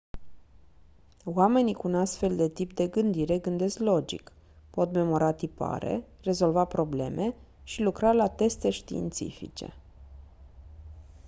[1.25, 4.31] oamenii cu un astfel de tip de gândire gândesc logic
[4.69, 9.75] pot memora tipare rezolva probleme și lucra la teste științifice